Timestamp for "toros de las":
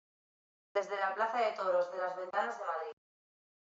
1.51-2.17